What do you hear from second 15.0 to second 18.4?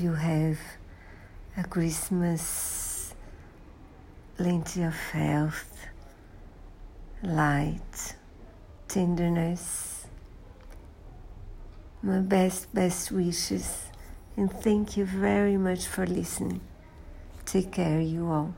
very much for listening. Take care, you